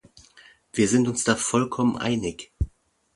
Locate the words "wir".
0.73-0.87